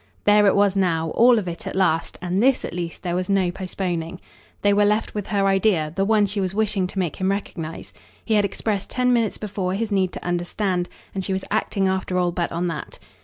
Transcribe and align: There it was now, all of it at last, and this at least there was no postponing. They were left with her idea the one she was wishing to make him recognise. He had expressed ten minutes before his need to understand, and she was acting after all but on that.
There 0.23 0.47
it 0.47 0.55
was 0.55 0.75
now, 0.75 1.11
all 1.11 1.37
of 1.37 1.47
it 1.47 1.67
at 1.67 1.75
last, 1.75 2.17
and 2.23 2.41
this 2.41 2.65
at 2.65 2.73
least 2.73 3.03
there 3.03 3.15
was 3.15 3.29
no 3.29 3.51
postponing. 3.51 4.19
They 4.63 4.73
were 4.73 4.83
left 4.83 5.13
with 5.13 5.27
her 5.27 5.45
idea 5.45 5.93
the 5.95 6.03
one 6.05 6.25
she 6.25 6.41
was 6.41 6.55
wishing 6.55 6.87
to 6.87 6.97
make 6.97 7.17
him 7.17 7.29
recognise. 7.29 7.93
He 8.25 8.33
had 8.33 8.43
expressed 8.43 8.89
ten 8.89 9.13
minutes 9.13 9.37
before 9.37 9.75
his 9.75 9.91
need 9.91 10.11
to 10.13 10.25
understand, 10.25 10.89
and 11.13 11.23
she 11.23 11.33
was 11.33 11.45
acting 11.51 11.87
after 11.87 12.17
all 12.17 12.31
but 12.31 12.51
on 12.51 12.67
that. 12.67 12.97